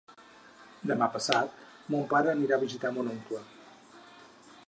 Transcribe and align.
Demà 0.91 1.09
passat 1.17 1.59
mon 1.95 2.09
pare 2.15 2.33
anirà 2.33 2.57
a 2.59 2.63
visitar 2.65 2.93
mon 2.97 3.13
oncle. 3.15 3.45